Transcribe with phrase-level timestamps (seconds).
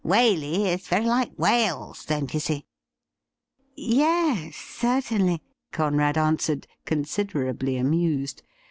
[0.03, 2.65] Waley is very like Wales— don't you see
[3.75, 8.41] ?''Yes, certainly,' Conrad answered, considerably amused.